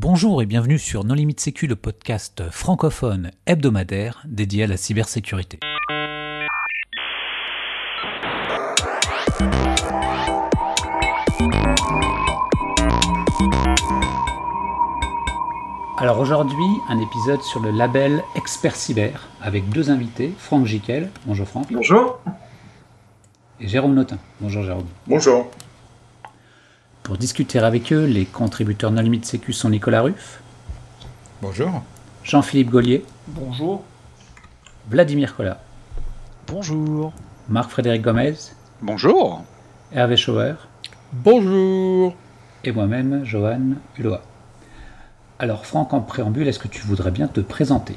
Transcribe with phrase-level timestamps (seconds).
[0.00, 5.58] Bonjour et bienvenue sur Non Limite Sécu, le podcast francophone hebdomadaire dédié à la cybersécurité.
[15.96, 16.54] Alors aujourd'hui,
[16.88, 21.10] un épisode sur le label Expert Cyber avec deux invités, Franck Giquel.
[21.26, 21.72] Bonjour Franck.
[21.72, 22.20] Bonjour.
[23.58, 24.18] Et Jérôme Notin.
[24.40, 24.86] Bonjour Jérôme.
[25.08, 25.50] Bonjour.
[27.08, 30.42] Pour discuter avec eux, les contributeurs Non Limite Sécu sont Nicolas Ruff.
[31.40, 31.82] Bonjour.
[32.22, 33.02] Jean-Philippe Gaulier.
[33.28, 33.82] Bonjour.
[34.90, 35.58] Vladimir Collat.
[36.48, 37.14] Bonjour.
[37.48, 38.34] Marc-Frédéric Gomez.
[38.82, 39.42] Bonjour.
[39.90, 40.56] Hervé Schauer.
[41.14, 42.14] Bonjour.
[42.62, 44.18] Et moi-même, Johan Hulot.
[45.38, 47.96] Alors Franck, en préambule, est-ce que tu voudrais bien te présenter?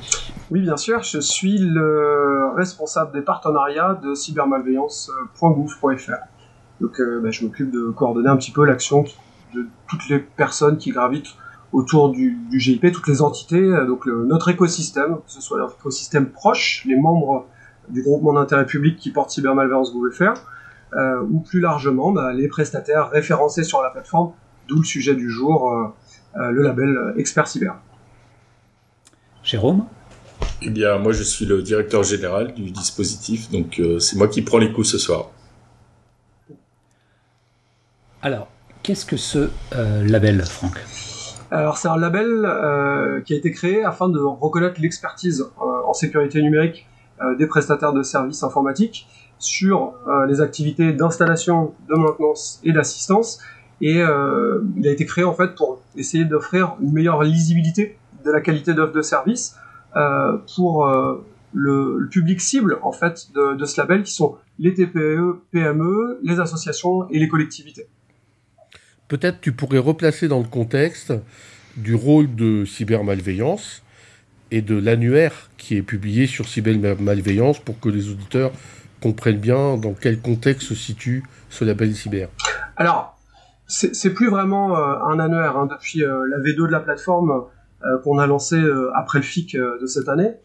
[0.52, 6.31] Oui, bien sûr, je suis le responsable des partenariats de cybermalveillance.gouv.fr.
[6.82, 9.06] Donc euh, bah, je m'occupe de coordonner un petit peu l'action
[9.54, 11.36] de toutes les personnes qui gravitent
[11.72, 16.84] autour du, GIP, toutes les entités, euh, donc notre écosystème, que ce soit l'écosystème proche,
[16.86, 17.48] les membres
[17.90, 20.46] du groupement d'intérêt public qui porte cybermalveillance.gouv.fr,
[20.94, 24.34] euh, ou plus largement bah, les prestataires référencés sur la plateforme,
[24.68, 25.72] d'où le sujet du jour
[26.38, 27.76] euh, le label Expert Cyber.
[29.44, 29.86] Jérôme?
[30.62, 34.42] Eh bien, moi, je suis le directeur général du dispositif, donc euh, c'est moi qui
[34.42, 35.32] prends les coups ce soir.
[38.22, 38.48] Alors,
[38.84, 39.50] qu'est-ce que ce
[40.04, 40.78] label, Franck?
[41.50, 46.88] Alors c'est un label qui a été créé afin de reconnaître l'expertise en sécurité numérique
[47.38, 49.94] des prestataires de services informatiques sur
[50.30, 53.40] les activités d'installation, de maintenance et d'assistance
[53.82, 58.32] et euh, il a été créé en fait pour essayer d'offrir une meilleure lisibilité de
[58.32, 59.56] la qualité d'offre de service
[59.96, 65.42] euh, pour euh, le, public cible en fait de, ce label qui sont les TPE,
[65.52, 67.88] PME, les associations et les collectivités.
[69.12, 71.14] Peut-être tu pourrais replacer dans le contexte
[71.76, 73.84] du rôle de cybermalveillance
[74.52, 78.54] et de l'annuaire qui est publié sur cybermalveillance pour que les auditeurs
[79.02, 82.30] comprennent bien dans quel contexte se situe ce label cyber.
[82.78, 83.20] Alors,
[83.68, 87.32] c'est plus vraiment euh, un annuaire hein, depuis euh, la V2 de la plateforme
[87.84, 88.64] euh, qu'on a lancé
[88.96, 90.36] après le FIC de cette année.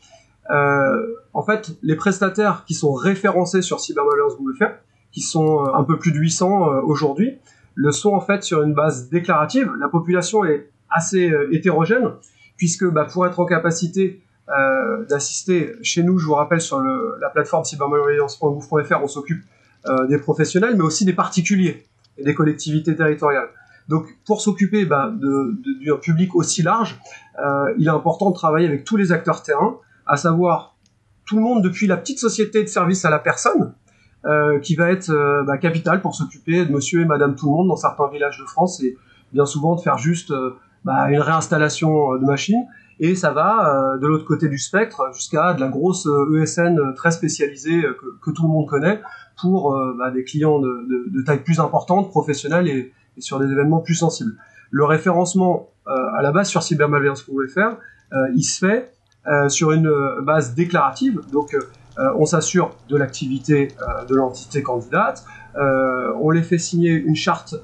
[0.50, 4.75] en fait, les prestataires qui sont référencés sur cybermalveillance.fr,
[5.12, 7.38] qui sont un peu plus de 800 aujourd'hui,
[7.76, 9.70] le sont en fait sur une base déclarative.
[9.78, 12.10] La population est assez hétérogène,
[12.56, 14.22] puisque bah, pour être en capacité
[15.09, 19.42] d'assister chez nous, je vous rappelle, sur la plateforme cybermalveillance.gouv.fr, on s'occupe
[20.09, 21.84] des professionnels, mais aussi des particuliers
[22.19, 23.48] et des collectivités territoriales.
[23.88, 26.98] Donc pour s'occuper bah, d'un public aussi large,
[27.38, 30.76] euh, il est important de travailler avec tous les acteurs terrain, à savoir
[31.25, 33.75] tout le monde depuis la petite société de service à la personne,
[34.26, 37.53] euh, qui va être euh, bah, capital pour s'occuper de monsieur et madame tout le
[37.53, 38.97] monde dans certains villages de France, et
[39.32, 40.32] bien souvent de faire juste
[40.84, 42.66] bah, une réinstallation de machines,
[42.98, 47.84] et ça va de l'autre côté du spectre jusqu'à de la grosse ESN très spécialisée
[48.22, 49.00] que, tout le monde connaît,
[49.41, 53.94] pour euh, bah, des clients de, taille plus importante, professionnelle et, sur des événements plus
[53.94, 54.37] sensibles.
[54.70, 57.58] Le référencement euh, à la base sur cybermalveillance.fr,
[58.12, 58.93] euh, il se fait
[59.48, 59.91] sur une
[60.22, 61.56] base déclarative, donc
[61.98, 63.68] on s'assure de l'activité
[64.08, 65.24] de l'entité candidate,
[65.56, 67.54] on les fait signer une charte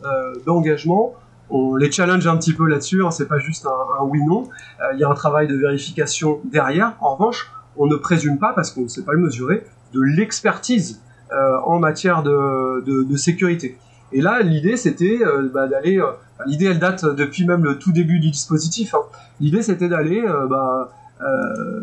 [0.46, 1.14] d'engagement,
[1.50, 4.48] on les challenge un petit peu là-dessus, hein, c'est pas juste un, oui-non,
[4.94, 6.94] il y a un travail de vérification derrière.
[7.00, 11.00] En revanche, on ne présume pas, parce qu'on ne sait pas le mesurer, de l'expertise
[11.32, 13.78] euh, en matière de, sécurité.
[14.12, 15.98] Et là, l'idée, c'était euh, bah, d'aller.
[15.98, 16.10] Euh,
[16.46, 18.94] l'idée, elle date depuis même le tout début du dispositif.
[18.94, 19.00] Hein.
[19.40, 20.90] L'idée, c'était d'aller bah,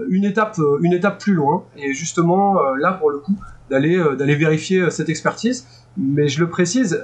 [0.10, 1.64] une étape, une étape plus loin.
[1.78, 3.36] Et justement, là, pour le coup,
[3.70, 5.68] d'aller, d'aller vérifier cette expertise.
[5.98, 7.04] Mais je le précise,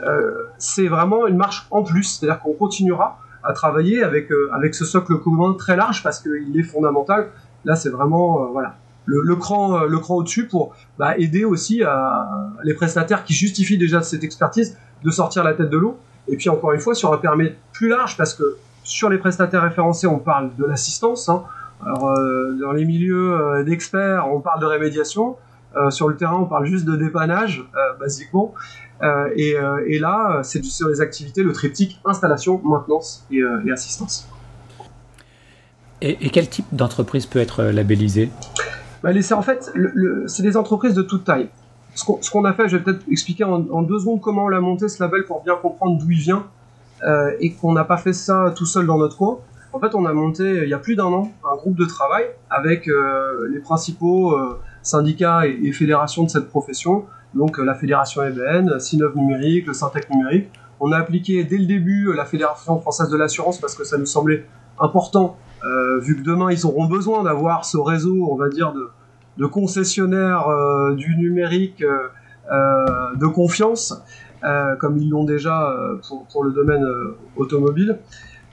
[0.58, 2.04] c'est vraiment une marche en plus.
[2.04, 6.64] C'est-à-dire qu'on continuera à travailler avec, avec ce socle commun très large parce qu'il est
[6.64, 7.28] fondamental.
[7.64, 8.76] Là, c'est vraiment, voilà,
[9.06, 11.84] le, cran, euh, le cran au-dessus pour bah, aider aussi
[12.64, 15.98] les prestataires qui justifient déjà cette expertise de sortir la tête de l'eau.
[16.28, 19.62] Et puis encore une fois, sur un permis plus large, parce que sur les prestataires
[19.62, 21.30] référencés, on parle de l'assistance.
[21.30, 21.44] Hein.
[21.84, 25.38] Alors, euh, dans les milieux euh, d'experts, on parle de rémédiation.
[25.90, 27.64] sur le terrain, on parle juste de dépannage,
[28.00, 28.54] basiquement.
[29.36, 29.56] Et,
[29.88, 34.26] et, là, c'est sur les activités, le triptyque installation, maintenance et, assistance.
[36.00, 38.30] Et, et, quel type d'entreprise peut être labellisé
[39.06, 39.72] bah, en fait,
[40.26, 41.50] c'est des entreprises de toute taille.
[41.94, 44.90] Ce qu'on a fait, je vais peut-être expliquer en, deux secondes comment on a monté
[44.90, 46.48] ce label pour bien comprendre d'où il vient
[47.04, 49.38] euh, et qu'on n'a pas fait ça tout seul dans notre coin.
[49.76, 52.24] En fait, on a monté il y a plus d'un an un groupe de travail
[52.50, 58.80] avec euh, les principaux euh, syndicats et, fédérations de cette profession, donc la fédération EBN,
[58.80, 60.50] Sinov numérique, le Syntec numérique.
[60.80, 64.06] On a appliqué dès le début la fédération française de l'assurance parce que ça nous
[64.06, 64.46] semblait
[64.80, 65.36] important,
[66.00, 68.74] vu que demain ils auront besoin d'avoir ce réseau, on va dire,
[69.38, 70.48] de, concessionnaires
[70.96, 74.02] du numérique de confiance,
[74.80, 75.76] comme ils l'ont déjà
[76.32, 76.86] pour, le domaine
[77.36, 78.00] automobile.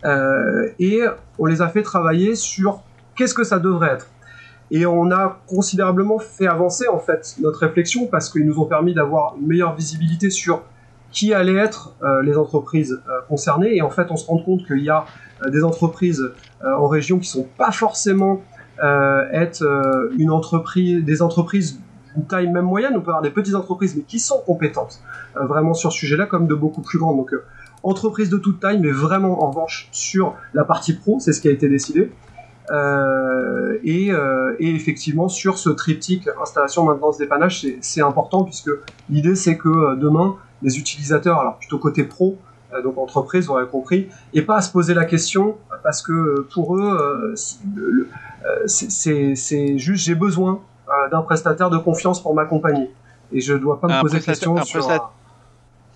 [0.04, 1.02] Et
[1.38, 2.82] on les a fait travailler sur
[3.14, 4.08] qu'est-ce que ça devrait être.
[4.70, 8.94] Et on a considérablement fait avancer en fait notre réflexion parce qu'ils nous ont permis
[8.94, 10.62] d'avoir une meilleure visibilité sur
[11.12, 13.76] qui allaient être euh, les entreprises euh, concernées.
[13.76, 15.04] Et en fait, on se rend compte qu'il y a
[15.44, 16.32] euh, des entreprises
[16.64, 18.40] en région qui sont pas forcément
[19.32, 19.64] être
[20.16, 21.80] une entreprise, des entreprises
[22.14, 22.94] d'une taille même moyenne.
[22.96, 25.00] On peut avoir des petites entreprises, mais qui sont compétentes
[25.34, 27.26] vraiment sur ce sujet-là, comme de beaucoup plus grandes.
[27.82, 31.48] Entreprises de toute taille, mais vraiment en revanche sur la partie pro, c'est ce qui
[31.48, 32.10] a été décidé.
[32.70, 38.70] Euh, et, euh, et, effectivement, sur ce triptyque installation, maintenance, dépannage, c'est important puisque
[39.10, 42.38] l'idée c'est que euh, demain, les utilisateurs, alors plutôt côté pro,
[42.82, 46.78] donc entreprise, vous aurez compris, et pas à se poser la question parce que pour
[46.78, 47.34] eux,
[48.66, 49.34] c'est
[49.76, 50.62] juste j'ai besoin
[51.10, 52.90] d'un prestataire de confiance pour m'accompagner
[53.30, 54.88] et je ne dois pas me poser la question un sur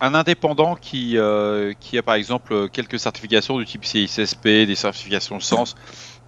[0.00, 1.18] un indépendant qui,
[1.80, 5.74] qui a par exemple quelques certifications du type CISSP, des certifications Sens,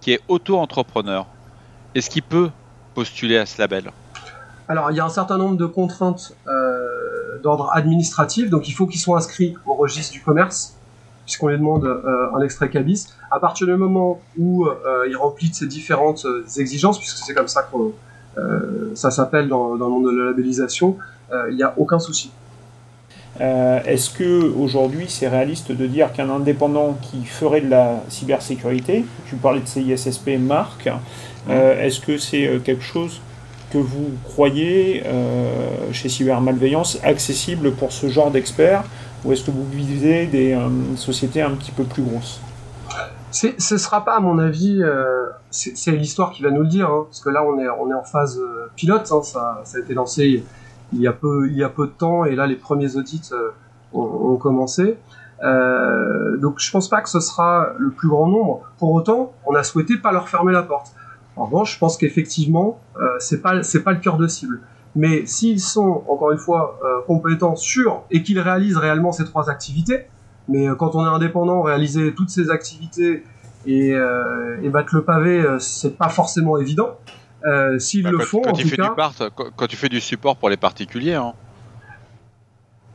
[0.01, 1.27] qui est auto-entrepreneur,
[1.95, 2.49] est-ce qu'il peut
[2.93, 3.91] postuler à ce label?
[4.67, 8.85] Alors, il y a un certain nombre de contraintes euh, d'ordre administratif, donc il faut
[8.85, 10.75] qu'il soit inscrit au registre du commerce,
[11.25, 13.07] puisqu'on lui demande euh, un extrait cabis.
[13.31, 16.25] À partir du moment où euh, il remplit ces différentes
[16.57, 17.77] exigences, puisque c'est comme ça que
[18.93, 20.97] ça s'appelle dans, dans, le monde de la labellisation,
[21.49, 22.31] il n'y a aucun souci.
[23.41, 29.05] Euh, est-ce que aujourd'hui c'est réaliste de dire qu'un indépendant qui ferait de la cybersécurité,
[29.27, 30.89] tu parlais de CISSP Marc,
[31.49, 33.21] euh, est-ce que c'est euh, quelque chose
[33.71, 35.03] que vous croyez
[35.91, 38.83] chez Cybermalveillance accessible pour ce genre d'experts
[39.23, 40.57] ou est-ce que vous visez des
[40.95, 42.41] sociétés un petit peu plus grosses?
[43.29, 44.81] Ce ne sera pas, à mon avis,
[45.51, 47.93] c'est l'histoire qui va nous le dire, hein, parce que là, on est, on est
[47.93, 48.41] en phase
[48.75, 50.43] pilote, hein, ça, ça, a été lancé
[50.93, 53.29] il y a peu, il y a peu de temps, et là les premiers audits
[53.31, 53.49] euh,
[53.93, 54.97] ont, commencé.
[55.43, 58.61] Euh, donc je pense pas que ce sera le plus grand nombre.
[58.77, 60.93] Pour autant, on a souhaité pas leur fermer la porte.
[61.39, 64.59] En revanche, je pense qu'effectivement, euh, c'est pas c'est pas le cœur de cible.
[64.95, 69.49] Mais s'ils sont encore une fois euh, compétents sur et qu'ils réalisent réellement ces trois
[69.49, 70.07] activités,
[70.49, 73.23] mais euh, quand on est indépendant, réaliser toutes ces activités
[73.65, 76.97] et, et battre le pavé, c'est pas forcément évident.
[77.45, 78.89] Euh, s'ils bah, le font, quand en tu tout fais cas.
[78.89, 79.13] Du part,
[79.55, 81.33] quand, tu fais du support pour les particuliers, hein,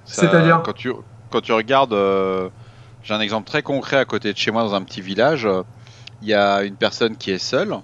[0.05, 0.93] c'est-à-dire quand tu
[1.31, 2.49] quand tu regardes, euh,
[3.03, 5.49] j'ai un exemple très concret à côté de chez moi dans un petit village.
[6.23, 7.75] Il y a une personne qui est seule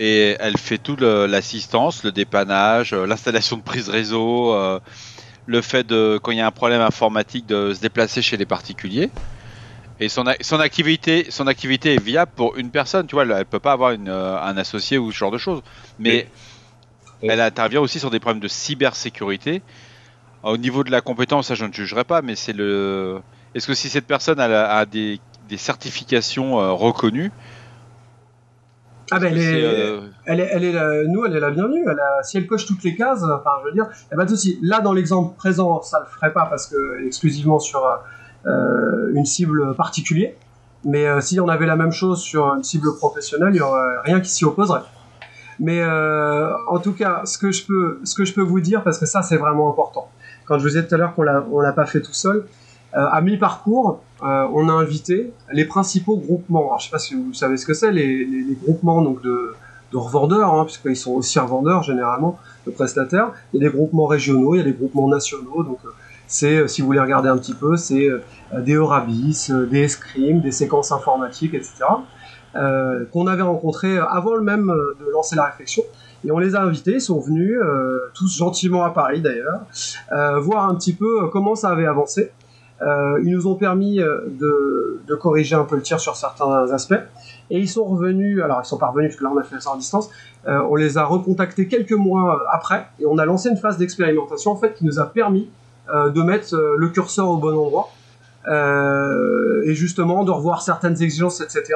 [0.00, 4.54] et elle fait tout l'assistance, le, dépannage, euh, l'installation de prise réseau,
[5.46, 8.46] le fait de quand il y a un problème informatique de se déplacer chez les
[8.46, 9.10] particuliers.
[10.00, 13.42] Et son, son, activité, son activité est viable pour une personne, tu vois, elle, ne
[13.42, 15.62] peut pas avoir une, euh, un associé ou ce genre de choses.
[15.98, 16.28] Mais
[17.22, 19.62] elle intervient aussi sur des problèmes de cybersécurité.
[20.44, 23.20] Au niveau de la compétence, ça je ne jugerai pas, mais c'est le.
[23.54, 25.18] Est-ce que si cette personne a, a des,
[25.48, 27.32] des, certifications euh, reconnues,
[29.10, 31.82] ah ben elle est, euh, elle est, elle est, nous, elle est la bienvenue.
[31.90, 34.60] Elle a, si elle coche toutes les cases, enfin, je veux dire, eh ben, aussi,
[34.62, 37.84] là, dans l'exemple présent, ça le ferait pas parce que exclusivement sur
[38.44, 40.32] une cible particulière.
[40.84, 43.98] Mais euh, si on avait la même chose sur une cible professionnelle, il n'y aurait
[44.04, 44.82] rien qui s'y opposerait.
[45.60, 48.84] Mais euh, en tout cas, ce que je peux, ce que je peux vous dire,
[48.84, 50.08] parce que ça c'est vraiment important.
[50.46, 52.46] Quand je vous disais tout à l'heure qu'on on l'a pas fait tout seul,
[52.94, 56.78] à mi-parcours, on a invité les principaux groupements.
[56.78, 59.54] Je sais pas si vous savez ce que c'est, les, groupements donc de,
[59.92, 63.32] de revendeurs, hein, puisqu'ils sont aussi revendeurs généralement, de prestataires.
[63.52, 65.80] Il y a des groupements régionaux, il y a des groupements nationaux, donc
[66.28, 68.20] c'est, euh, si vous voulez regarder un petit peu, c'est euh,
[68.60, 71.84] des Eurabis, euh, des Escrime, des séquences informatiques, etc.
[73.12, 75.84] Qu'on avait rencontrés avant même de lancer la réflexion.
[76.24, 77.56] Et on les a invités, ils sont venus,
[78.14, 79.60] tous gentiment à Paris d'ailleurs,
[80.42, 82.32] voir un petit peu comment ça avait avancé.
[82.80, 87.00] ils nous ont permis de, corriger un peu le tir sur certains aspects.
[87.50, 89.70] Et ils sont revenus, alors ils sont pas revenus parce là on a fait ça
[89.70, 90.10] en distance,
[90.46, 94.56] on les a recontactés quelques mois après et on a lancé une phase d'expérimentation en
[94.56, 95.48] fait qui nous a permis
[96.10, 97.90] de mettre euh, le curseur au bon endroit
[98.48, 101.74] euh, et justement de revoir certaines exigences, etc.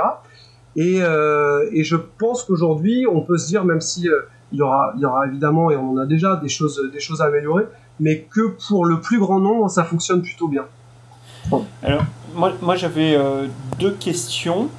[0.74, 4.08] Et, et je pense qu'aujourd'hui, on peut se dire, même si
[4.52, 7.20] il y aura, il y aura évidemment, et on a déjà des choses, des choses
[7.20, 7.64] à améliorer,
[8.00, 10.64] mais que pour le plus grand nombre, ça fonctionne plutôt bien.
[11.82, 12.04] Alors,
[12.34, 13.18] moi, moi j'avais
[13.78, 14.70] deux questions.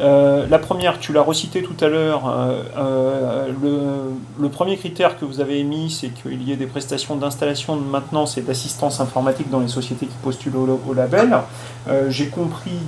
[0.00, 5.24] Euh, la première, tu l'as recité tout à l'heure, euh, euh, le, premier critère que
[5.24, 9.50] vous avez émis, c'est qu'il y ait des prestations d'installation, de maintenance et d'assistance informatique
[9.50, 11.38] dans les sociétés qui postulent au, label.
[12.08, 12.78] J'ai compris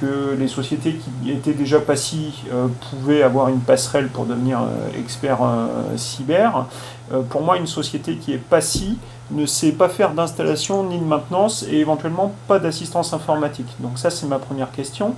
[0.00, 2.44] que les sociétés qui étaient déjà PASSI
[2.90, 4.60] pouvaient avoir une passerelle pour devenir
[4.98, 5.38] expert
[5.96, 6.66] cyber.
[7.28, 8.98] pour moi, une société qui est PASSI
[9.30, 13.68] ne sait pas faire d'installation ni de maintenance et éventuellement pas d'assistance informatique.
[13.80, 15.14] Donc ça, c'est ma première question.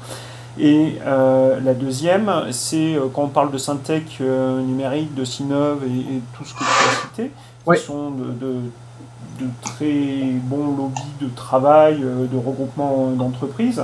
[0.58, 5.84] Et euh, la deuxième, c'est euh, quand on parle de Syntec euh, numérique, de Synov
[5.84, 7.30] et, tout ce que tu as cité,
[7.66, 13.82] qui sont de, de, très bons lobbies de travail, de regroupement d'entreprises.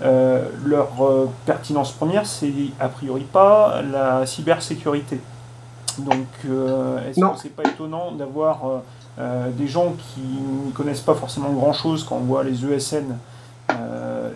[0.00, 0.88] leur
[1.44, 5.20] pertinence première, c'est a priori pas la cybersécurité.
[5.98, 8.82] Donc, est-ce que c'est pas étonnant d'avoir
[9.18, 13.16] des gens qui ne connaissent pas forcément grand-chose quand on voit les ESN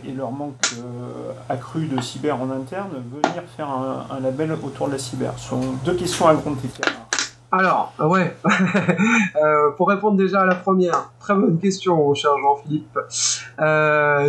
[0.06, 4.92] et leur manque euh, accru de cyber en interne, venir faire un, label autour de
[4.92, 6.92] la cyber Ce sont deux questions à grand écart.
[7.50, 8.36] Alors, euh, ouais,
[9.76, 12.98] pour répondre déjà à la première, très bonne question, cher Jean-Philippe.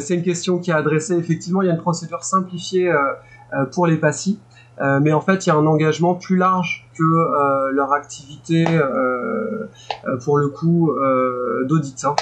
[0.01, 2.93] c'est une question qui est adressée, effectivement, il y a une procédure simplifiée
[3.73, 4.39] pour les PASSI,
[5.01, 8.65] mais en fait, il y a un engagement plus large que leur activité,
[10.23, 10.93] pour le coup,
[11.65, 12.05] d'audit.
[12.05, 12.15] Hein.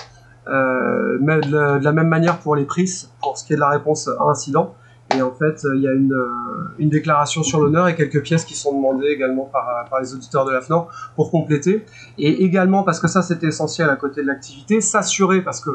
[0.50, 4.08] Euh, de la, même manière pour les prises, pour ce qui est de la réponse
[4.08, 4.76] à incident.
[5.16, 8.46] Et en fait, il y a une, euh, une déclaration sur l'honneur et quelques pièces
[8.46, 11.86] qui sont demandées également par, les auditeurs de la FNOR pour compléter.
[12.18, 15.70] Et également, parce que ça c'était essentiel à côté de l'activité, s'assurer, parce que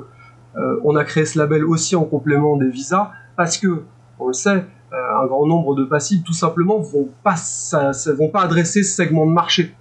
[0.56, 3.82] euh, on a créé ce label aussi en complément des visas, parce que,
[4.18, 8.94] on le sait, un grand nombre de passifs tout simplement vont vont pas adresser ce
[8.94, 9.74] segment de marché,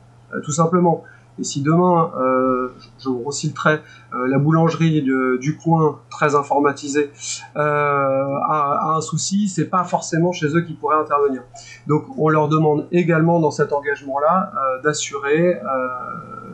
[0.44, 1.04] tout simplement.
[1.40, 3.82] Et si demain, euh, je grossis le trait,
[4.14, 5.02] euh, la boulangerie
[5.40, 7.12] du coin, très informatisée,
[7.56, 11.44] euh, a, un souci, c'est pas forcément chez eux qu'ils pourraient intervenir.
[11.88, 15.60] Donc on leur demande également dans cet engagement-là euh, d'assurer,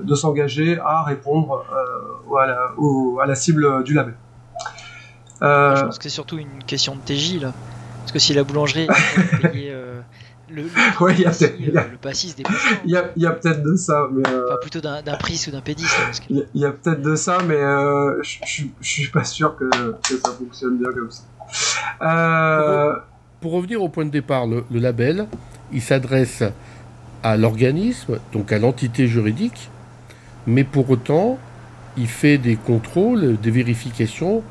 [0.03, 1.65] de s'engager à répondre
[2.39, 2.71] à la,
[3.21, 4.15] à, la, cible du label.
[5.41, 7.53] Je pense que c'est surtout une question de TJ là.
[8.01, 8.87] Parce que si la boulangerie
[9.53, 9.73] est
[10.49, 10.69] le, le,
[11.01, 12.43] ouais, y a y a, le des
[12.85, 14.27] Il y a, y a peut-être de ça, mais.
[14.27, 14.45] Euh...
[14.47, 15.95] Enfin, plutôt d'un pris ou d'un pédiste.
[16.29, 19.65] Il y a, peut-être de ça, mais euh, je suis pas sûr que,
[20.07, 21.23] que, ça fonctionne bien comme ça.
[22.01, 22.95] Euh...
[23.41, 25.27] Pour, revenir au point de départ, le, le label,
[25.71, 26.43] il s'adresse
[27.23, 29.69] à l'organisme, donc à l'entité juridique,
[30.45, 31.37] mais pour autant,
[31.97, 34.43] il fait des contrôles, des vérifications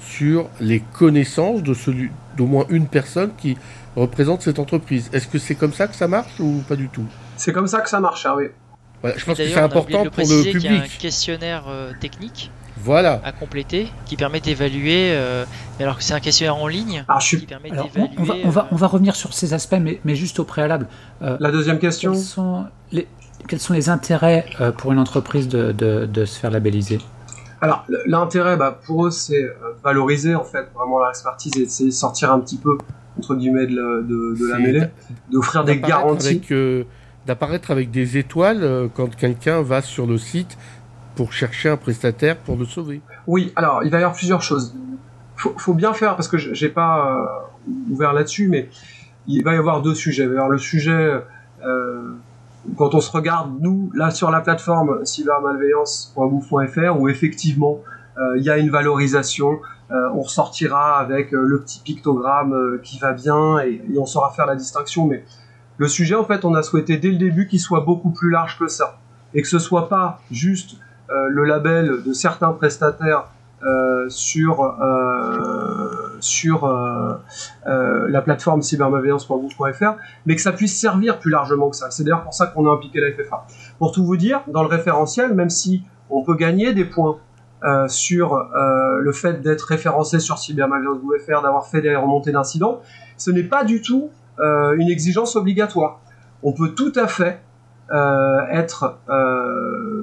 [0.00, 3.56] sur les connaissances de celui d'au moins une personne qui
[3.96, 5.10] représente cette entreprise.
[5.12, 7.04] Est-ce que c'est comme ça que ça marche ou pas du tout?
[7.36, 8.44] C'est comme ça que ça marche, oui.
[9.04, 10.64] je pense que c'est important pour le public.
[10.64, 13.20] Il y a un questionnaire euh, technique voilà.
[13.24, 15.44] à compléter qui permet d'évaluer, euh,
[15.80, 18.10] alors que c'est un questionnaire en ligne, ah, qui permet d'évaluer.
[18.18, 20.86] On, on, va, on va revenir sur ces aspects, mais, mais juste au préalable.
[21.22, 22.12] Euh, La deuxième question?
[22.12, 23.08] quels sont les,
[23.48, 24.46] quels sont les intérêts
[24.78, 26.98] pour une entreprise de, de, de se faire labelliser?
[27.62, 29.46] Alors l'intérêt bah, pour eux c'est
[29.84, 32.78] valoriser en fait vraiment leur expertise et c'est sortir un petit peu
[33.20, 34.86] entre guillemets de, la mêlée,
[35.30, 36.40] d'offrir des garanties.
[36.50, 36.84] Euh,
[37.26, 40.56] d'apparaître avec des étoiles euh, quand quelqu'un va sur le site
[41.16, 43.02] pour chercher un prestataire pour le sauver.
[43.26, 44.74] Oui, alors il va y avoir plusieurs choses.
[45.36, 47.26] Faut, faut bien faire parce que j'ai pas euh,
[47.92, 48.70] ouvert là-dessus, mais
[49.26, 50.24] il va y avoir deux sujets.
[50.24, 51.12] Il le sujet
[52.76, 57.82] quand on se regarde nous là sur la plateforme cybermalveillance.gouv.fr où effectivement
[58.36, 59.56] il y a une valorisation euh,
[60.14, 64.46] on ressortira avec euh, le petit pictogramme euh, qui va bien et, on saura faire
[64.46, 65.06] la distinction.
[65.06, 65.24] Mais
[65.78, 68.58] le sujet, en fait, on a souhaité dès le début qu'il soit beaucoup plus large
[68.58, 68.98] que ça
[69.34, 70.76] et que ce soit pas juste
[71.08, 73.24] le label de certains prestataires
[74.08, 74.76] sur
[76.20, 76.68] sur
[77.64, 81.90] la plateforme cybermalveillance.gouv.fr, mais que ça puisse servir plus largement que ça.
[81.90, 83.46] C'est d'ailleurs pour ça qu'on a impliqué la FFA.
[83.78, 87.18] Pour tout vous dire, dans le référentiel, même si on peut gagner des points
[87.62, 92.80] euh, sur euh, le fait d'être référencé sur cybermalveillance.fr, d'avoir fait des remontées d'incidents,
[93.18, 96.00] ce n'est pas du tout euh, une exigence obligatoire.
[96.42, 97.42] On peut tout à fait
[98.52, 98.98] être,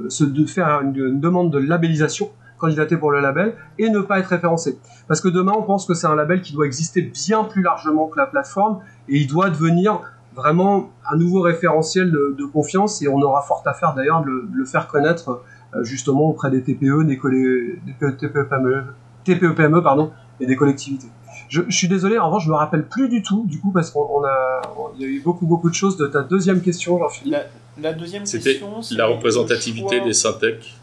[0.10, 4.28] se, de faire une, demande de labellisation, candidater pour le label, et ne pas être
[4.28, 4.78] référencé.
[5.08, 8.08] Parce que demain, on pense que c'est un label qui doit exister bien plus largement
[8.08, 10.02] que la plateforme, et il doit devenir
[10.36, 14.66] vraiment un nouveau référentiel de, confiance, et on aura fort à faire d'ailleurs de, le
[14.66, 15.42] faire connaître
[15.84, 18.84] justement auprès des TPE, des, TPE, PME,
[19.24, 21.08] TPE, PME pardon, et des collectivités.
[21.50, 23.92] Je, je, suis désolé, en revanche, je me rappelle plus du tout, du coup, parce
[23.92, 24.62] qu'on a,
[24.96, 27.38] il y a eu beaucoup, beaucoup de choses de ta deuxième question, Jean-Philippe.
[27.80, 30.74] La, deuxième question, c'était la représentativité des syntec.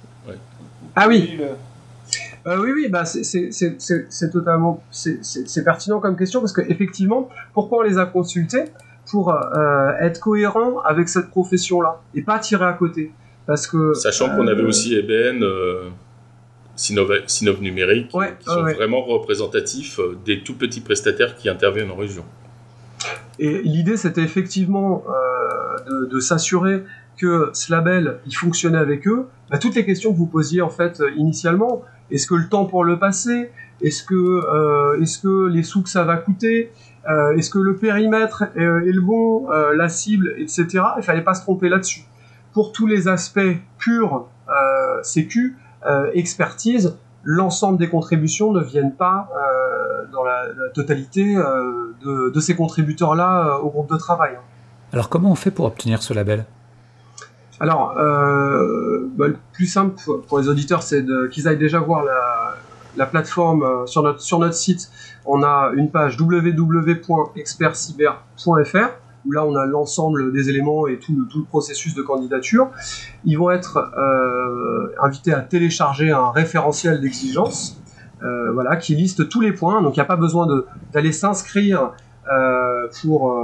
[0.96, 1.38] Ah oui.
[2.46, 7.82] Euh, oui, oui, bah c'est totalement c'est pertinent comme question parce que effectivement, pourquoi on
[7.82, 8.64] les a consultés?
[9.10, 13.12] Pour euh, être cohérent avec cette profession-là et pas tirer à côté,
[13.46, 15.44] parce que sachant qu'on avait aussi EBN.
[16.76, 22.24] Sinov, Sinov numérique, qui sont vraiment représentatifs des tout petits prestataires qui interviennent en région.
[23.38, 25.04] Et l'idée, c'était effectivement
[25.86, 26.82] de, de s'assurer
[27.16, 30.68] que ce label, il fonctionnait avec eux, bah, toutes les questions que vous posiez en
[30.68, 33.50] fait initialement, est-ce que le temps pour le passer?
[33.80, 36.70] Est-ce que, euh, est-ce que les sous que ça va coûter?
[37.10, 40.66] Euh, Est-ce que le périmètre est, le bon euh, La cible, etc.
[40.96, 42.04] Il fallait pas se tromper là-dessus.
[42.54, 43.40] Pour tous les aspects
[43.78, 44.26] purs
[45.02, 45.58] sécu,
[46.14, 49.28] expertise, l'ensemble des contributions ne viennent pas
[50.12, 54.38] dans la, totalité de, de, ces contributeurs-là au groupe de travail.
[54.92, 56.46] Alors comment on fait pour obtenir ce label?
[57.60, 59.94] Alors, euh, bah, le plus simple
[60.28, 62.04] pour les auditeurs, c'est qu'ils aillent déjà voir
[62.96, 64.90] la, plateforme euh, sur notre, sur notre site.
[65.24, 71.44] On a une page www.expertcyber.fr où là on a l'ensemble des éléments et tout le,
[71.44, 72.70] processus de candidature.
[73.24, 77.80] Ils vont être euh, invités à télécharger un référentiel d'exigence
[78.54, 79.82] voilà, qui liste tous les points.
[79.82, 80.48] Donc il n'y a pas besoin
[80.94, 81.92] d'aller s'inscrire
[83.02, 83.34] pour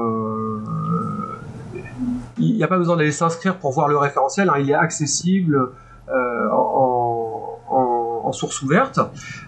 [2.40, 4.54] il n'y a pas besoin d'aller s'inscrire pour voir le référentiel, hein.
[4.58, 5.70] il est accessible
[6.08, 9.00] euh, en, source ouverte.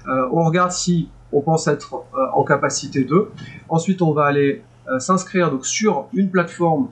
[0.09, 3.29] Euh, on regarde si on pense être euh, en capacité de.
[3.69, 4.65] Ensuite, on va aller
[4.99, 6.89] s'inscrire donc sur une plateforme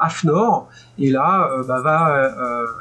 [0.00, 0.68] AFNOR.
[0.98, 2.32] Et là bah, va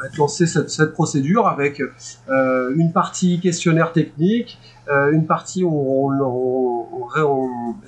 [0.06, 1.82] être lancée cette, procédure avec
[2.30, 7.10] une partie questionnaire technique, une partie où on,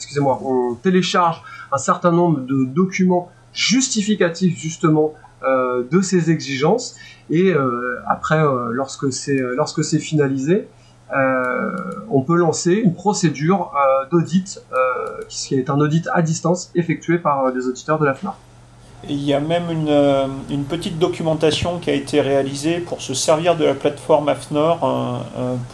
[0.08, 1.42] on télécharge
[1.72, 5.14] un certain nombre de documents justificatif justement
[5.44, 6.96] euh, de ces exigences.
[7.30, 10.68] Et euh, après euh, lorsque c'est lorsque c'est finalisé
[12.10, 13.72] on peut lancer une procédure
[14.12, 14.62] d'audit
[15.30, 18.38] qui est un audit à distance effectué par des auditeurs de la FNAR.
[19.08, 23.56] il y a même une, une, petite documentation qui a été réalisée pour se servir
[23.56, 25.26] de la plateforme AFNOR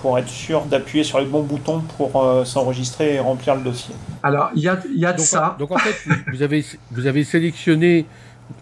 [0.01, 3.93] pour être sûr d'appuyer sur les bons boutons pour s'enregistrer et remplir le dossier.
[4.23, 5.55] Alors, il y a, y a de ça.
[5.59, 8.05] donc, en fait, vous avez, vous avez sélectionné,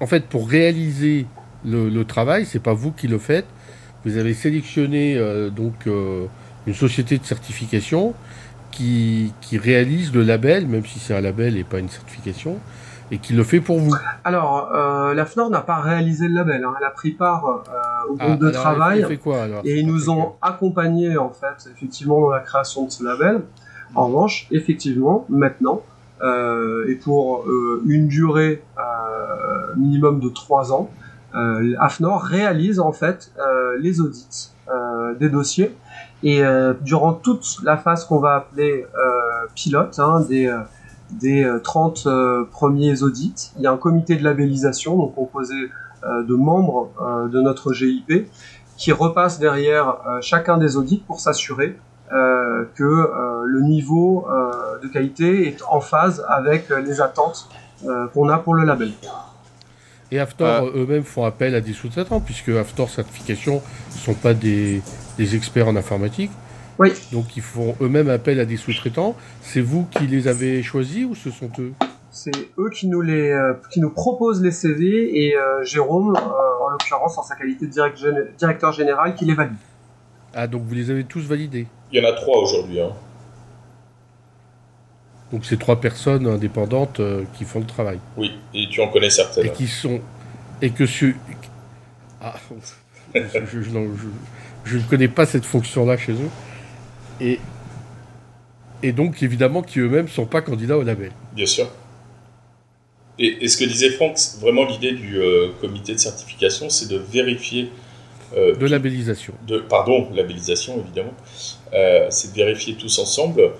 [0.01, 1.25] en fait, pour réaliser
[1.65, 3.47] le, le travail, c'est pas vous qui le faites.
[4.05, 6.27] Vous avez sélectionné euh, donc euh,
[6.67, 8.13] une société de certification
[8.71, 12.57] qui, qui, réalise le label, même si c'est un label et pas une certification,
[13.11, 13.95] et qui le fait pour vous.
[14.23, 16.63] Alors, euh, la FNOR n'a pas réalisé le label.
[16.63, 16.73] Hein.
[16.79, 19.05] Elle a pris part euh, au groupe ah, de travail.
[19.07, 22.91] fait quoi, alors et ils nous ont accompagnés, en fait, effectivement, dans la création de
[22.91, 23.41] ce label.
[23.93, 25.81] En revanche, effectivement, maintenant,
[26.21, 28.61] euh, et pour euh, une durée
[29.77, 30.89] minimum de 3 ans,
[31.79, 33.33] AFNOR réalise en fait
[33.79, 34.51] les audits
[35.19, 35.75] des dossiers
[36.27, 36.41] et
[36.81, 38.85] durant toute la phase qu'on va appeler
[39.53, 40.51] pilote, hein, des,
[41.11, 42.07] des 30
[42.51, 45.69] premiers audits, il y a un comité de labellisation donc composé
[46.03, 46.89] de membres
[47.31, 48.27] de notre GIP
[48.75, 51.77] qui repasse derrière chacun des audits pour s'assurer
[52.13, 57.49] euh, que euh, le niveau euh, de qualité est en phase avec les attentes
[58.13, 58.91] qu'on a pour le label.
[60.11, 63.55] Et Aftor eux-mêmes font appel à des sous-traitants, puisque Aftor Certification
[63.91, 64.81] ne sont pas des,
[65.17, 66.31] des, experts en informatique.
[66.77, 66.91] Oui.
[67.11, 69.15] Donc ils font eux-mêmes appel à des sous-traitants.
[69.41, 71.73] C'est vous qui les avez choisis ou ce sont eux?
[72.11, 73.37] C'est eux qui nous, les,
[73.71, 79.15] qui nous proposent les CV et Jérôme, en l'occurrence en sa qualité de directeur général,
[79.15, 79.55] qui les valide.
[80.33, 81.67] Ah, donc vous les avez tous validés?
[81.91, 82.81] Il y en a trois aujourd'hui.
[82.81, 82.91] Hein.
[85.31, 87.99] Donc c'est trois personnes indépendantes euh, qui font le travail.
[88.17, 89.47] Oui, et tu en connais certaines.
[89.47, 90.01] Et qui sont...
[90.61, 91.13] Et que ce...
[92.21, 92.35] Ah,
[93.15, 93.69] je,
[94.73, 96.29] ne connais pas cette fonction-là chez eux.
[97.21, 97.39] Et,
[98.83, 101.11] et donc évidemment qui eux-mêmes ne sont pas candidats au label.
[101.33, 101.67] Bien sûr.
[103.17, 107.69] Et, ce que disait Franck, vraiment l'idée du euh, comité de certification, c'est de vérifier
[108.35, 109.33] euh, de labellisation.
[109.47, 111.13] De, pardon, labellisation évidemment.
[111.73, 113.51] Euh, c'est de vérifier tous ensemble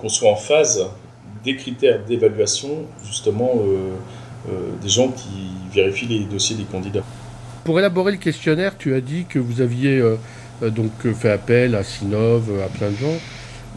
[0.00, 0.84] qu'on soit en phase
[1.44, 3.62] des critères d'évaluation, justement,
[4.82, 7.04] des gens qui vérifient les dossiers des candidats.
[7.62, 10.02] Pour élaborer le questionnaire, tu as dit que vous aviez
[10.62, 13.18] donc fait appel à Sinov, à plein de gens.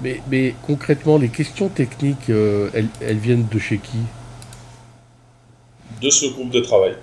[0.01, 3.99] Mais, mais concrètement, les questions techniques, elles, elles viennent de chez qui?
[6.01, 6.95] De ce groupe de travail.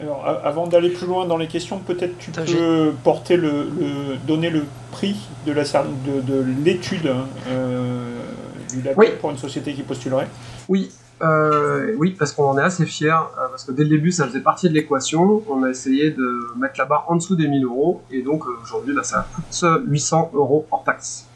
[0.00, 3.66] Alors, avant d'aller plus loin dans les questions, peut-être tu peux porter le,
[4.26, 8.20] donner le prix de la de, de l'étude hein, euh,
[8.70, 10.28] du label pour une société qui postulerait.
[10.68, 10.90] Oui.
[11.20, 14.26] Euh, oui, parce qu'on en est assez fiers, euh, parce que dès le début, ça
[14.26, 15.42] faisait partie de l'équation.
[15.48, 18.50] On a essayé de mettre la barre en dessous des 1000 euros, et donc euh,
[18.62, 21.26] aujourd'hui, bah, ça coûte 800 euros hors taxe.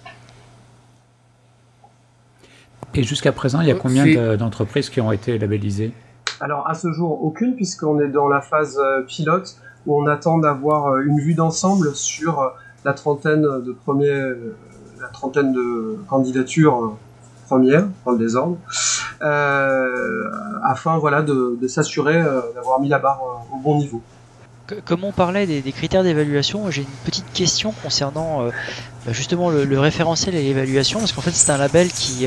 [2.94, 5.92] Et jusqu'à présent, il y a combien d'entreprises qui ont été labellisées?
[6.40, 10.98] Alors, à ce jour, aucune, puisqu'on est dans la phase pilote, où on attend d'avoir
[10.98, 12.52] une vue d'ensemble sur
[12.84, 14.34] la trentaine de premiers,
[15.00, 16.98] la trentaine de candidatures
[17.46, 18.58] premières dans le désordre,
[19.22, 24.02] afin voilà de, s'assurer euh, d'avoir mis la barre euh, au bon niveau.
[24.84, 28.46] Comme on parlait des, critères d'évaluation, j'ai une petite question concernant
[29.04, 32.26] bah, justement le, référentiel et l'évaluation, parce qu'en fait c'est un label qui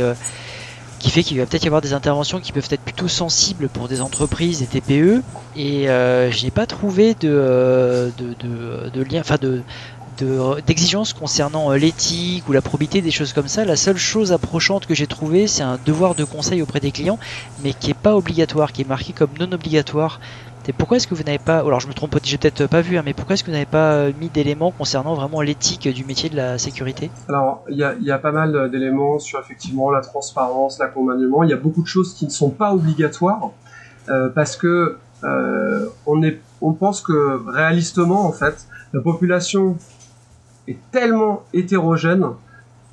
[1.06, 3.88] qui fait qu'il va peut-être y avoir des interventions qui peuvent être plutôt sensibles pour
[3.88, 5.22] des entreprises, des TPE,
[5.56, 9.62] et euh, j'ai pas trouvé de, de lien, enfin de,
[10.18, 13.66] d'exigences concernant euh, l'éthique ou la probité, des choses comme ça.
[13.66, 17.20] La seule chose approchante que j'ai trouvé, c'est un devoir de conseil auprès des clients,
[17.64, 20.20] mais qui est pas obligatoire, qui est marqué comme non obligatoire.
[20.68, 22.98] Et pourquoi est-ce que vous n'avez pas, alors je me trompe, j'ai peut-être pas vu,
[22.98, 26.04] hein, mais pourquoi est-ce que vous n'avez pas euh, mis d'éléments concernant vraiment l'éthique du
[26.06, 27.12] métier de la sécurité?
[27.30, 31.44] Alors il y a, pas mal d'éléments sur effectivement la transparence, l'accompagnement.
[31.44, 33.52] Il y a beaucoup de choses qui ne sont pas obligatoires
[34.10, 34.98] euh, parce que
[36.06, 39.78] on est, on pense que réalistement en fait, la population
[40.68, 42.26] est tellement hétérogène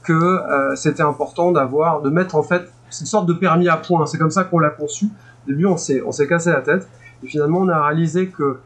[0.02, 2.62] que euh, c'était important d'avoir, de mettre en fait
[3.00, 4.06] une sorte de permis à points.
[4.06, 5.06] C'est comme ça qu'on l'a conçu.
[5.06, 6.88] Au début, on s'est, on s'est cassé la tête.
[7.22, 8.58] Et finalement, on a réalisé que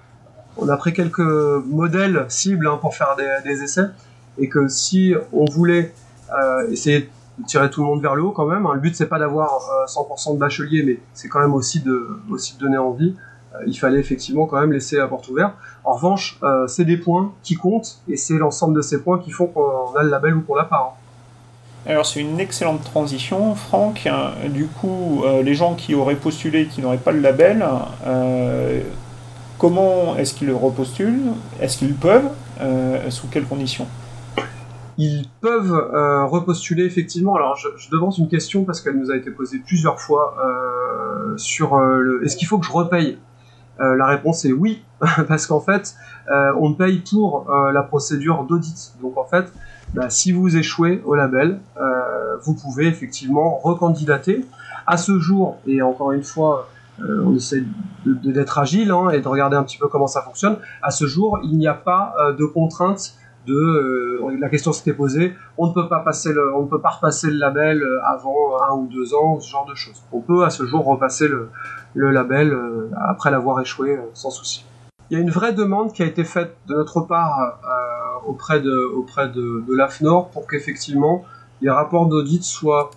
[0.58, 3.14] on a pris quelques modèles cibles hein, pour faire
[3.44, 3.88] des, essais.
[4.38, 5.92] Et que si on voulait
[6.36, 8.96] euh, essayer de tirer tout le monde vers le haut quand même, hein, le but
[8.96, 12.60] c'est pas d'avoir 100% euh, de bacheliers, mais c'est quand même aussi de, aussi de
[12.60, 13.14] donner envie.
[13.56, 15.54] Euh, il fallait effectivement quand même laisser la porte ouverte.
[15.84, 19.30] En revanche, euh, c'est des points qui comptent et c'est l'ensemble de ces points qui
[19.30, 20.94] font qu'on a le label ou qu'on l'a pas.
[20.94, 21.90] Hein.
[21.90, 24.08] Alors c'est une excellente transition, Franck.
[24.48, 27.64] Du coup, euh, les gens qui auraient postulé, qui n'auraient pas le label,
[29.58, 31.32] comment est-ce qu'ils le repostulent?
[31.60, 32.28] Est-ce qu'ils peuvent
[33.10, 33.86] Sous quelles conditions?
[34.98, 37.36] Ils peuvent repostuler effectivement.
[37.36, 40.36] Alors, je, je, devance une question parce qu'elle nous a été posée plusieurs fois
[41.36, 42.24] sur le.
[42.24, 43.16] Est-ce qu'il faut que je repaye?
[43.80, 44.82] Euh, la réponse est oui,
[45.28, 45.94] parce qu'en fait,
[46.30, 48.94] euh, on paye pour euh, la procédure d'audit.
[49.02, 49.52] Donc en fait,
[49.94, 51.60] bah, si vous échouez au label,
[52.42, 54.44] vous pouvez effectivement recandidater.
[54.86, 56.68] À ce jour, et encore une fois,
[57.00, 57.64] on essaie
[58.04, 60.58] d'être agile hein, et de regarder un petit peu comment ça fonctionne.
[60.82, 63.14] À ce jour, il n'y a pas de contrainte
[63.46, 66.90] de la question s'était posée, on ne peut pas passer le, on ne peut pas
[66.90, 70.02] repasser le label avant un ou deux ans, ce genre de choses.
[70.12, 71.50] On peut à ce jour repasser le,
[71.94, 74.64] label euh, après l'avoir échoué euh, sans souci.
[75.10, 78.60] Il y a une vraie demande qui a été faite de notre part euh, auprès
[78.60, 81.24] de, auprès de, l'AFNOR pour qu'effectivement
[81.62, 82.90] les rapports d'audit soient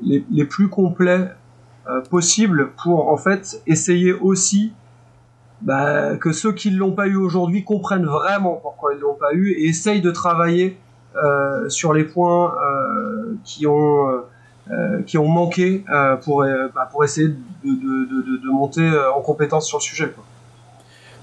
[0.00, 1.30] les, plus complets
[2.10, 4.72] possibles pour en fait essayer aussi
[5.62, 9.32] bah, que ceux qui ne l'ont pas eu aujourd'hui comprennent vraiment pourquoi ils l'ont pas
[9.32, 10.76] eu et essayent de travailler
[11.16, 14.08] euh, sur les points euh, qui ont
[14.70, 15.84] euh, qui ont manqué
[16.24, 16.44] pour,
[16.74, 20.08] bah, pour essayer de, de, de, monter en compétence sur le sujet.
[20.08, 20.24] Quoi.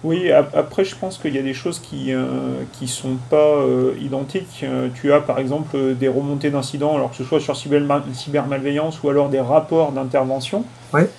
[0.04, 3.64] Oui, après je pense qu'il y a des choses qui ne qui sont pas
[4.00, 4.66] identiques.
[4.94, 9.30] tu as par exemple des remontées d'incidents, alors que ce soit sur cybermalveillance ou alors
[9.30, 10.66] des rapports d'intervention.
[10.94, 11.10] Ouais.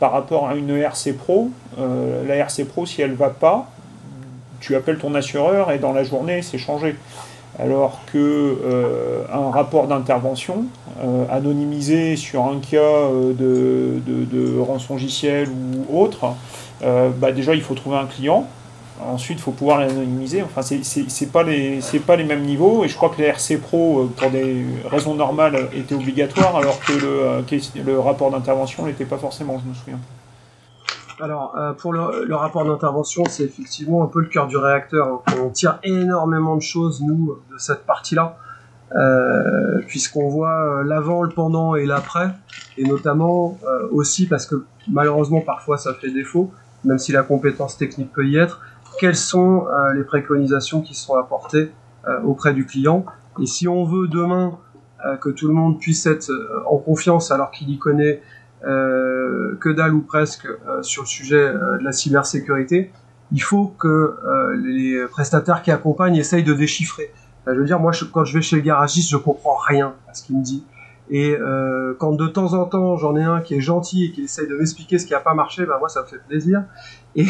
[0.00, 3.68] Par rapport à une RC Pro, la RC Pro, si elle va pas,
[4.60, 6.96] tu appelles ton assureur et dans la journée, c'est changé.
[7.58, 8.18] Alors que
[8.64, 10.64] euh, rapport d'intervention
[11.02, 16.34] euh, anonymisé sur un cas euh, de, de, rançongiciel ou autre,
[16.82, 18.46] bah déjà il faut trouver un client,
[19.06, 23.10] ensuite il faut pouvoir l'anonymiser, enfin c'est pas, pas les mêmes niveaux, et je crois
[23.10, 28.30] que les RC Pro, pour des raisons normales, étaient obligatoires, alors que le, le rapport
[28.30, 29.98] d'intervention n'était pas forcément, je me souviens.
[31.22, 35.22] Alors, euh, pour le, rapport d'intervention, c'est effectivement un peu le cœur du réacteur.
[35.38, 38.38] On tire énormément de choses, nous, de cette partie-là,
[38.94, 42.30] euh, puisqu'on voit euh, l'avant, le pendant et l'après,
[42.78, 43.58] et notamment
[43.90, 46.50] aussi parce que malheureusement, parfois, ça fait défaut,
[46.84, 48.60] même si la compétence technique peut y être,
[49.00, 51.72] quelles sont les préconisations qui sont apportées
[52.22, 53.06] auprès du client.
[53.40, 54.58] Et si on veut demain
[55.22, 56.30] que tout le monde puisse être
[56.66, 58.20] en confiance alors qu'il y connaît
[58.66, 62.92] euh, que dalle ou presque euh, sur le sujet euh, de la cybersécurité,
[63.32, 64.16] il faut que
[64.56, 67.12] les prestataires qui accompagnent essayent de déchiffrer.
[67.46, 70.24] je veux dire, moi, quand je vais chez le garagiste, je comprends rien à ce
[70.24, 70.64] qu'il me dit.
[71.10, 71.36] Et
[72.00, 74.56] quand de temps en temps j'en ai un qui est gentil et qui essaye de
[74.56, 76.64] m'expliquer ce qui n'a pas marché, ben moi ça me fait plaisir.
[77.14, 77.24] Et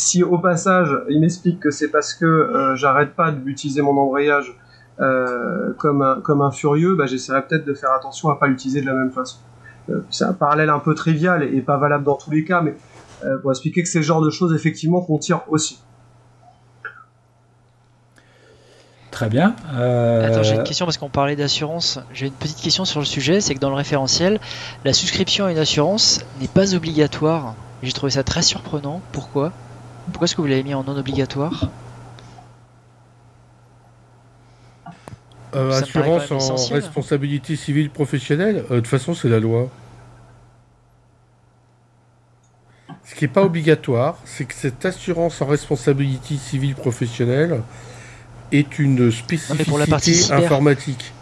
[0.00, 4.58] si au passage il m'explique que c'est parce que j'arrête pas d'utiliser mon embrayage
[4.98, 8.86] comme, un, comme un furieux, ben j'essaierai peut-être de faire attention à pas l'utiliser de
[8.86, 9.38] la même façon.
[10.10, 12.74] c'est un parallèle un peu trivial et, pas valable dans tous les cas, mais
[13.42, 15.80] pour expliquer que c'est le genre de choses effectivement qu'on tire aussi.
[19.10, 19.54] Très bien.
[19.68, 22.00] Attends, j'ai une question parce qu'on parlait d'assurance.
[22.14, 24.40] J'ai une petite question sur le sujet, c'est que dans le référentiel,
[24.86, 27.54] la souscription à une assurance n'est pas obligatoire.
[27.82, 29.02] J'ai trouvé ça très surprenant.
[29.12, 29.52] Pourquoi?
[30.12, 31.70] Pourquoi est-ce que vous l'avez mis en non obligatoire
[35.54, 39.68] Euh, assurance en responsabilité civile professionnelle, euh, de toute façon, c'est la loi.
[43.04, 47.62] Ce qui n'est pas obligatoire, c'est que cette assurance en responsabilité civile professionnelle
[48.52, 51.12] est une spécificité informatique.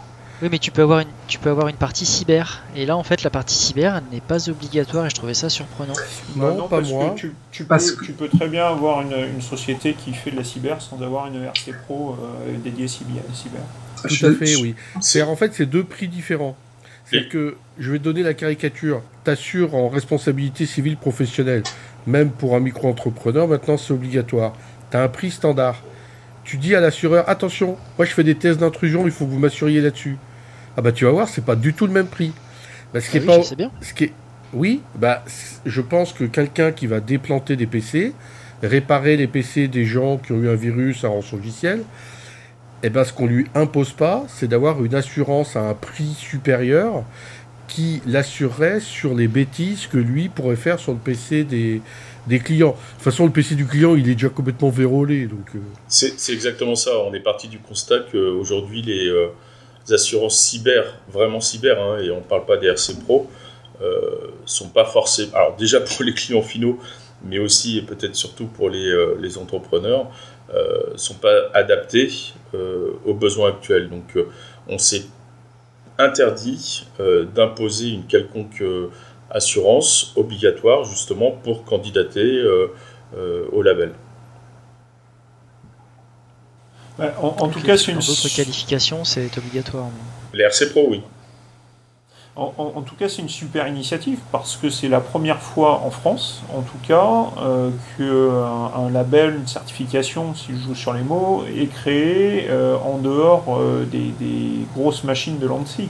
[0.41, 2.63] Oui, mais tu peux avoir une, tu peux avoir une partie cyber.
[2.75, 5.93] Et là, en fait, la partie cyber n'est pas obligatoire et je trouvais ça surprenant.
[6.35, 7.13] Non, pas moi.
[7.17, 10.45] tu, tu, peux, tu, peux, très bien avoir une, une, société qui fait de la
[10.45, 13.21] cyber sans avoir une RC Pro euh, dédiée cyber.
[14.07, 14.75] Tout à fait, oui.
[15.01, 16.55] C'est en fait c'est deux prix différents.
[17.11, 19.01] C'est que je vais donner la caricature.
[19.23, 21.63] T'assures en responsabilité civile professionnelle,
[22.05, 24.53] même pour un micro-entrepreneur, maintenant c'est obligatoire.
[24.91, 25.81] T'as un prix standard.
[26.43, 29.39] Tu dis à l'assureur attention, moi je fais des tests d'intrusion, il faut que vous
[29.39, 30.17] m'assuriez là-dessus.
[30.79, 32.31] Ah bah tu vas voir, c'est pas du tout le même prix.
[32.93, 33.69] Bah, ce qui ah est pas, bien.
[33.81, 34.13] Ce qui est,
[34.53, 35.25] oui, bah
[35.65, 38.13] je pense que quelqu'un qui va déplanter des PC,
[38.63, 41.83] réparer les PC des gens qui ont eu un virus, un rançon logiciel,
[42.81, 47.03] eh ben, ce qu'on lui impose pas, c'est d'avoir une assurance à un prix supérieur
[47.67, 51.81] qui l'assurerait sur les bêtises que lui pourrait faire sur le PC des,
[52.27, 52.69] des clients.
[52.69, 55.25] De toute façon, le PC du client, il est déjà complètement vérolé.
[55.25, 55.59] Donc, euh.
[55.89, 56.91] c'est, exactement ça.
[56.99, 59.27] On est parti du constat qu'aujourd'hui, les, euh,
[59.93, 63.27] assurances cyber, vraiment cyber, hein, et on ne parle pas des RC Pro,
[63.81, 65.29] euh, sont pas forcées.
[65.33, 66.79] Alors, déjà pour les clients finaux,
[67.23, 70.07] mais aussi et peut-être surtout pour les, euh, entrepreneurs,
[70.53, 72.09] euh, sont pas adaptés
[72.55, 73.87] euh, aux besoins actuels.
[73.87, 74.29] Donc euh,
[74.67, 75.03] on s'est
[75.99, 76.87] interdit
[77.35, 78.63] d'imposer une quelconque
[79.29, 82.41] assurance obligatoire justement pour candidater
[83.51, 83.91] au label.
[87.21, 87.99] En, tout cas, c'est une.
[87.99, 89.87] D'autres qualifications, c'est obligatoire.
[90.33, 91.01] Les RC Pro, oui.
[92.35, 96.41] En, tout cas, c'est une super initiative parce que c'est la première fois en France,
[96.55, 101.43] en tout cas, euh, qu'un un label, une certification, si je joue sur les mots,
[101.53, 104.13] est créé euh, en dehors euh, des,
[104.73, 105.89] grosses machines de l'ANSI.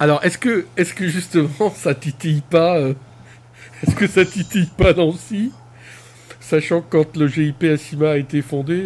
[0.00, 5.52] Alors, est-ce que, est que justement ça titille pas Est-ce que ça titille pas Nancy
[6.48, 8.84] Sachant que quand le GIP Asima a été fondé,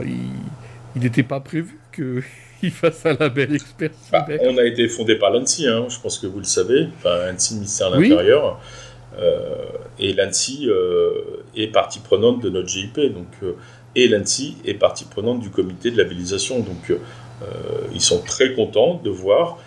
[0.00, 2.22] il n'était pas prévu que
[2.62, 6.18] il fasse un label expert bah, On a été fondé par l'ANSI, hein, je pense
[6.18, 8.60] que vous le savez, enfin ANSI, ministère de l'Intérieur.
[9.18, 9.64] Euh,
[9.98, 12.98] et l'ANSI euh, est partie prenante de notre GIP.
[13.12, 13.52] Donc, euh,
[13.94, 16.60] et l'ANSI est partie prenante du comité de labellisation.
[16.60, 16.92] Donc
[17.92, 19.58] ils sont très contents de voir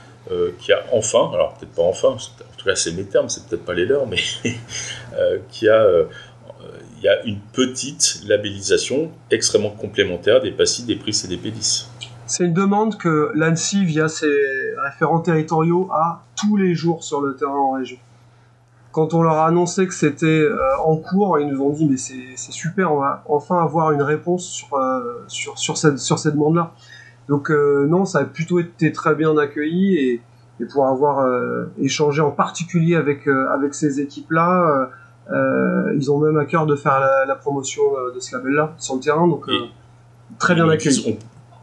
[0.59, 3.47] qu'il y a enfin, alors peut-être pas enfin, en tout cas c'est mes termes, c'est
[3.47, 4.17] peut-être pas les leurs, mais
[5.49, 5.83] qu'il y a
[6.99, 11.87] il y a une petite labellisation extrêmement complémentaire des PASSI, des PRIS et des P10.
[12.25, 14.31] C'est une demande que l'ANSI, via ses
[14.83, 17.97] référents territoriaux, a tous les jours sur le terrain en région.
[18.91, 21.97] Quand on leur a annoncé que c'était euh, en cours, ils nous ont dit mais
[21.97, 26.73] c'est super, on va enfin avoir une réponse sur, euh, sur, cette, sur cette demande-là.
[27.29, 30.21] Donc euh, non, ça a plutôt été très bien accueilli et,
[30.59, 31.25] et pour avoir
[31.79, 34.89] échangé en particulier avec, avec ces équipes-là,
[35.95, 39.27] ils ont même à cœur de faire la, promotion de ce label-là sur le terrain,
[39.27, 39.45] donc
[40.37, 41.17] très bien accueilli.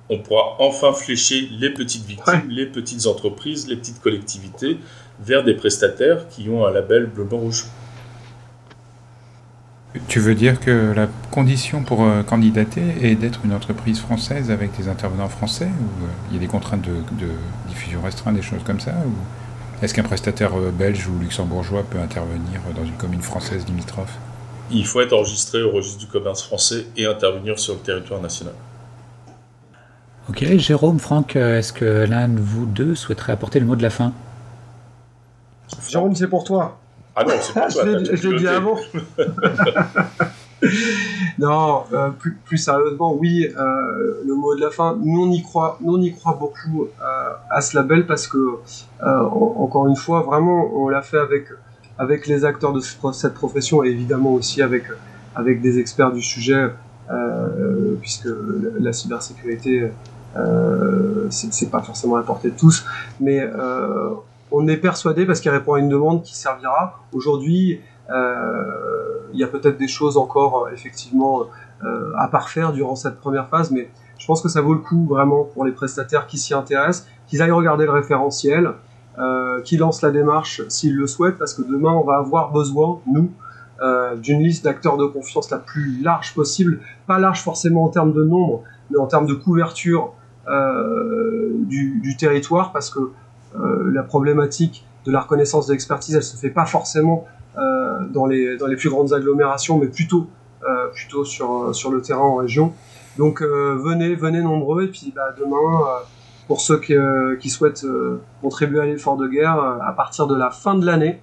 [0.09, 4.79] on pourra enfin flécher les petites victimes, les petites entreprises, les petites collectivités
[5.21, 7.67] vers des prestataires qui ont un label bleu, blanc, rouge.
[10.09, 14.77] Tu veux dire que la condition pour euh, candidater est d'être une entreprise française avec
[14.77, 17.27] des intervenants français ou euh, il y a des contraintes de,
[17.69, 19.13] diffusion restreinte, des choses comme ça ou
[19.83, 24.17] est-ce qu'un prestataire euh, belge ou luxembourgeois peut intervenir dans une commune française limitrophe?
[24.71, 28.55] Il faut être enregistré au registre du commerce français et intervenir sur le territoire national.
[30.29, 33.83] Ok, Jérôme, Franck, euh, est-ce que l'un de vous deux souhaiterait apporter le mot de
[33.83, 34.13] la fin?
[35.89, 36.79] Jérôme, c'est pour toi.
[37.15, 37.85] Ah non, c'est pour toi.
[38.13, 38.77] je l'ai dit avant.
[41.39, 42.11] non, euh,
[42.45, 44.99] plus, sérieusement, oui, euh, le mot de la fin.
[45.03, 46.89] Nous, on y croit, nous, on y croit beaucoup
[47.51, 48.59] à ce label parce que,
[49.03, 51.49] encore une fois, vraiment, on l'a fait avec,
[51.99, 54.85] avec les acteurs de cette profession et évidemment aussi avec,
[55.35, 56.71] avec des experts du sujet,
[58.01, 58.29] puisque
[58.79, 59.91] la cybersécurité
[60.37, 62.85] euh, c'est pas forcément la portée de tous,
[63.21, 64.11] mais euh,
[64.51, 67.01] on est persuadé parce qu'il répond à une demande qui servira.
[67.13, 71.45] Aujourd'hui, euh, il y a peut-être des choses encore effectivement
[72.17, 75.45] à parfaire durant cette première phase, mais je pense que ça vaut le coup vraiment
[75.45, 78.73] pour les prestataires qui s'y intéressent qu'ils aillent regarder le référentiel,
[79.19, 83.01] euh, qu'ils lancent la démarche s'ils le souhaitent, parce que demain on va avoir besoin,
[83.07, 83.31] nous,
[83.83, 88.13] euh, d'une liste d'acteurs de confiance la plus large possible, pas large forcément en termes
[88.13, 90.13] de nombre, mais en termes de couverture
[90.49, 93.01] euh, du, du, territoire, parce que
[93.59, 97.36] euh, la problématique de la reconnaissance de l'expertise, elle se fait pas forcément euh,
[98.11, 100.27] dans, les, plus grandes agglomérations, mais plutôt,
[100.65, 102.73] euh, plutôt sur, le terrain en région.
[103.19, 105.87] Donc venez, venez nombreux, et puis bah, demain,
[106.47, 107.87] pour ceux qui, souhaitent
[108.43, 111.21] contribuer à l'effort de guerre, à partir de la fin de l'année,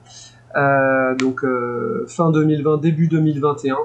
[1.20, 1.46] donc
[2.08, 3.78] fin 2020, début 2021,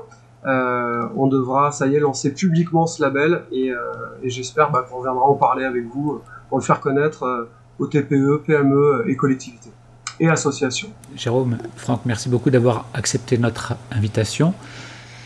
[0.46, 3.78] euh, on devra, ça y est, lancer publiquement ce label et, euh,
[4.22, 7.48] et j'espère bah, qu'on viendra en parler avec vous pour le faire connaître euh,
[7.78, 9.72] aux TPE, PME et collectivités
[10.20, 10.90] et associations.
[11.16, 14.54] Jérôme, Franck, merci beaucoup d'avoir accepté notre invitation.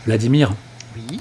[0.05, 0.53] Vladimir,
[0.95, 1.19] oui.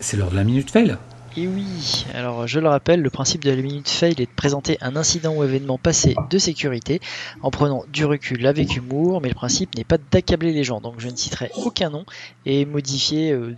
[0.00, 0.96] c'est l'heure de la minute fail.
[1.36, 4.76] Et oui, alors je le rappelle, le principe de la minute fail est de présenter
[4.80, 7.00] un incident ou événement passé de sécurité
[7.42, 10.94] en prenant du recul avec humour, mais le principe n'est pas d'accabler les gens, donc
[10.98, 12.04] je ne citerai aucun nom
[12.44, 13.54] et modifier euh,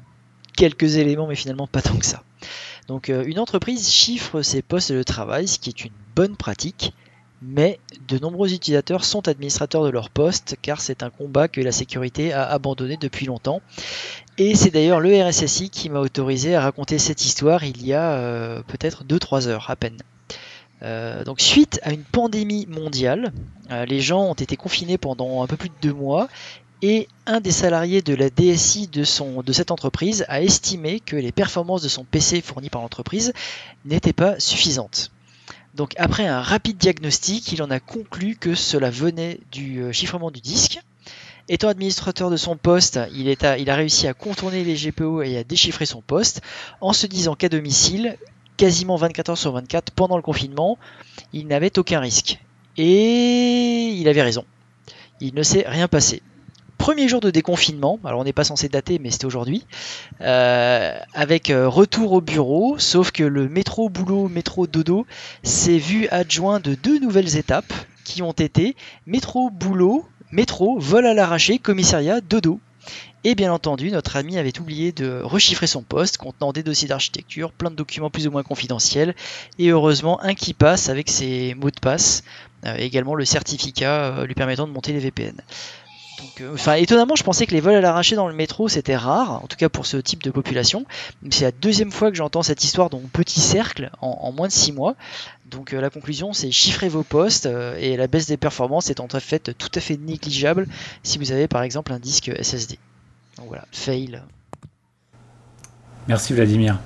[0.57, 2.23] quelques éléments, mais finalement pas tant que ça.
[2.87, 6.93] Donc euh, une entreprise chiffre ses postes de travail, ce qui est une bonne pratique,
[7.43, 11.73] mais de nombreux utilisateurs sont administrateurs de leur poste car c'est un combat que la
[11.73, 13.63] sécurité a abandonné depuis longtemps.
[14.39, 18.13] Et c'est d'ailleurs le RSSI qui m'a autorisé à raconter cette histoire il y a
[18.13, 19.99] euh, peut-être 2-3 heures à peine.
[20.83, 23.33] Euh, donc suite à une pandémie mondiale,
[23.71, 26.29] euh, les gens ont été confinés pendant un peu plus de deux mois
[26.83, 31.33] et un des salariés de la DSI de, de cette entreprise a estimé que les
[31.33, 33.35] performances de son PC fourni par l'entreprise
[33.85, 35.11] n'étaient pas suffisantes.
[35.75, 40.41] Donc après un rapide diagnostic, il en a conclu que cela venait du chiffrement du
[40.41, 40.81] disque.
[41.49, 45.85] Étant administrateur de son poste, il, a, réussi à contourner les GPO et à déchiffrer
[45.85, 46.43] son poste
[46.81, 48.17] en se disant qu'à domicile,
[48.57, 50.79] quasiment 24 heures sur 24 pendant le confinement,
[51.33, 52.39] il n'avait aucun risque.
[52.77, 54.45] Et il avait raison.
[55.21, 56.23] Il ne s'est rien passé.
[56.81, 59.67] Premier jour de déconfinement, alors on n'est pas censé dater, mais c'était aujourd'hui,
[60.23, 65.07] euh, avec euh, retour au bureau, sauf que le métro boulot, métro dodo
[65.43, 71.13] s'est vu adjoint de deux nouvelles étapes qui ont été métro boulot, métro, vol à
[71.13, 72.61] l'arraché, commissariat, dodo.
[73.25, 77.53] Et bien entendu, notre ami avait oublié de rechiffrer son poste contenant des dossiers d'architecture,
[77.53, 79.15] plein de documents plus ou moins confidentiels,
[79.59, 82.25] et heureusement un qui passe avec ses mots de passe,
[82.65, 85.43] euh, également le certificat lui permettant de monter les VPN.
[86.41, 89.43] Euh, enfin, étonnamment, je pensais que les vols à l'arraché dans le métro c'était rare,
[89.43, 90.85] en tout cas pour ce type de population.
[91.31, 94.53] C'est la deuxième fois que j'entends cette histoire dans mon petit cercle en, moins de
[94.53, 94.97] 6 mois.
[95.51, 99.01] Donc euh, la conclusion, c'est chiffrer vos postes euh, et la baisse des performances est
[99.01, 100.67] en fait tout à fait négligeable
[101.03, 102.79] si vous avez par exemple un disque SSD.
[103.37, 104.23] Donc voilà, fail.
[106.09, 106.79] Merci Vladimir.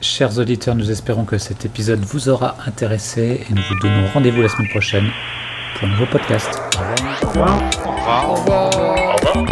[0.00, 4.42] Chers auditeurs, nous espérons que cet épisode vous aura intéressé et nous vous donnons rendez-vous
[4.42, 5.10] la semaine prochaine
[5.74, 6.60] pour un nouveau podcast.
[7.22, 7.62] Au revoir.
[7.84, 8.30] Au revoir.
[8.30, 9.44] Au revoir.